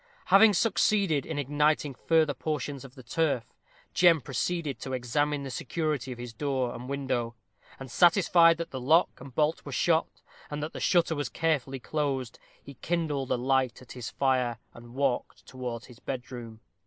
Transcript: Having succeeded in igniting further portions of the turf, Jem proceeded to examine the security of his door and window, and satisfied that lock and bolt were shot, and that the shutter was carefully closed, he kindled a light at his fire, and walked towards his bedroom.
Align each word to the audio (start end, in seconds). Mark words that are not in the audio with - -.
Having 0.33 0.53
succeeded 0.55 1.27
in 1.27 1.37
igniting 1.37 1.93
further 1.93 2.33
portions 2.33 2.83
of 2.83 2.95
the 2.95 3.03
turf, 3.03 3.43
Jem 3.93 4.19
proceeded 4.19 4.79
to 4.79 4.93
examine 4.93 5.43
the 5.43 5.51
security 5.51 6.11
of 6.11 6.17
his 6.17 6.33
door 6.33 6.73
and 6.73 6.89
window, 6.89 7.35
and 7.79 7.91
satisfied 7.91 8.57
that 8.57 8.73
lock 8.73 9.21
and 9.21 9.35
bolt 9.35 9.63
were 9.63 9.71
shot, 9.71 10.23
and 10.49 10.63
that 10.63 10.73
the 10.73 10.79
shutter 10.79 11.13
was 11.13 11.29
carefully 11.29 11.79
closed, 11.79 12.39
he 12.63 12.73
kindled 12.73 13.29
a 13.29 13.37
light 13.37 13.79
at 13.79 13.91
his 13.91 14.09
fire, 14.09 14.57
and 14.73 14.95
walked 14.95 15.45
towards 15.45 15.85
his 15.85 15.99
bedroom. 15.99 16.61